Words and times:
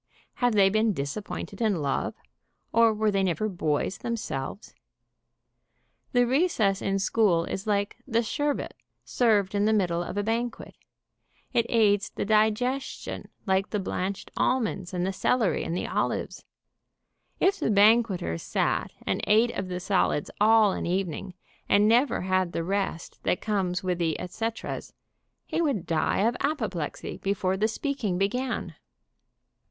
Have 0.41 0.53
they 0.55 0.67
been 0.71 0.95
disap 0.95 1.25
pointed 1.25 1.61
in 1.61 1.75
love, 1.79 2.15
or 2.73 2.91
were 2.91 3.11
they 3.11 3.21
never 3.21 3.47
boys 3.47 3.99
themselves? 3.99 4.73
The 6.11 6.25
recess 6.25 6.81
in 6.81 6.97
school 6.97 7.45
is 7.45 7.67
like 7.67 7.97
the 8.07 8.23
sherbet 8.23 8.73
served 9.05 9.53
in 9.53 9.65
the 9.65 9.73
middle 9.73 10.01
of 10.01 10.17
a 10.17 10.23
banquet, 10.23 10.73
it 11.53 11.67
aids 11.69 12.09
the 12.09 12.25
digestion 12.25 13.27
like 13.45 13.69
the 13.69 13.79
blanched 13.79 14.31
almonds 14.35 14.91
and 14.91 15.05
the 15.05 15.13
celery 15.13 15.63
and 15.63 15.77
the 15.77 15.85
olives. 15.85 16.45
If 17.39 17.59
the 17.59 17.69
banqueter 17.69 18.39
sat 18.39 18.89
and 19.05 19.21
ate 19.27 19.51
of 19.51 19.67
the 19.67 19.79
solids 19.79 20.31
all 20.41 20.71
an 20.71 20.87
evening, 20.87 21.35
and 21.69 21.87
never 21.87 22.21
had 22.21 22.53
the 22.53 22.63
rest 22.63 23.19
that 23.21 23.39
comes 23.39 23.83
with 23.83 23.99
the 23.99 24.19
et 24.19 24.31
ceteras, 24.31 24.93
he 25.45 25.61
would 25.61 25.85
die 25.85 26.21
of 26.21 26.35
apoplexy 26.39 27.17
before 27.19 27.55
the 27.55 27.67
speaking 27.67 28.17
began. 28.17 28.73